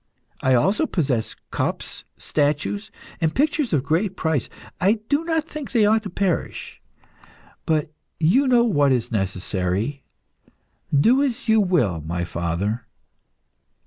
I 0.41 0.55
also 0.55 0.87
possess 0.87 1.35
cups, 1.51 2.05
statues, 2.17 2.89
and 3.19 3.35
pictures 3.35 3.71
of 3.71 3.83
great 3.83 4.15
price. 4.15 4.49
I 4.79 4.93
do 5.09 5.23
not 5.23 5.43
think 5.45 5.69
they 5.71 5.85
ought 5.85 6.01
to 6.01 6.09
perish. 6.09 6.81
But 7.67 7.91
you 8.19 8.47
know 8.47 8.63
what 8.63 8.91
is 8.91 9.11
necessary. 9.11 10.01
Do 10.91 11.21
as 11.21 11.47
you 11.47 11.61
will, 11.61 12.01
my 12.01 12.23
father." 12.25 12.87